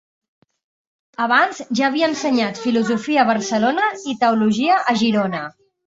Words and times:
Abans 1.25 1.59
ja 1.81 1.85
havia 1.89 2.09
ensenyat 2.13 2.65
filosofia 2.65 3.23
a 3.25 3.29
Barcelona 3.35 3.95
i 4.15 4.21
teologia 4.25 4.85
a 4.95 5.01
Girona. 5.07 5.49